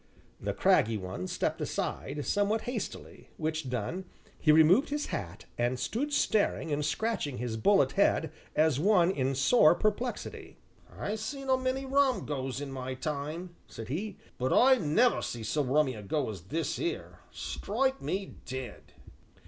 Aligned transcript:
The 0.39 0.55
craggy 0.55 0.97
one 0.97 1.27
stepped 1.27 1.61
aside, 1.61 2.25
somewhat 2.25 2.61
hastily, 2.61 3.29
which 3.37 3.69
done, 3.69 4.05
he 4.39 4.51
removed 4.51 4.89
his 4.89 5.05
hat 5.13 5.45
and 5.59 5.79
stood 5.79 6.11
staring 6.11 6.71
and 6.71 6.83
scratching 6.83 7.37
his 7.37 7.55
bullet 7.55 7.91
head 7.91 8.31
as 8.55 8.79
one 8.79 9.11
in 9.11 9.35
sore 9.35 9.75
perplexity. 9.75 10.57
"I 10.91 11.13
seen 11.17 11.49
a 11.49 11.55
many 11.55 11.85
rum 11.85 12.25
goes 12.25 12.59
in 12.59 12.71
my 12.71 12.95
time," 12.95 13.55
said 13.67 13.89
he, 13.89 14.17
"but 14.39 14.51
I 14.51 14.77
never 14.77 15.21
see 15.21 15.43
so 15.43 15.63
rummy 15.63 15.93
a 15.93 16.01
go 16.01 16.31
as 16.31 16.45
this 16.45 16.79
'ere 16.79 17.19
strike 17.29 18.01
me 18.01 18.37
dead!" 18.45 18.93